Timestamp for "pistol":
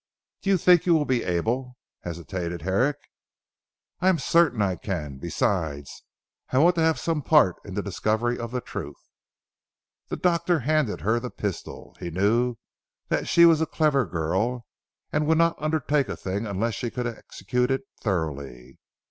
11.29-11.95